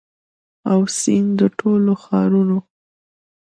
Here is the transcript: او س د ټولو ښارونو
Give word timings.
او 0.71 0.79
س 0.99 1.01
د 1.39 1.41
ټولو 1.59 1.93
ښارونو 2.03 2.57